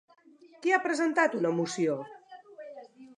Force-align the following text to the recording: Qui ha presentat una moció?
Qui 0.63 0.71
ha 0.71 0.79
presentat 0.85 1.37
una 1.41 1.51
moció? 1.59 1.99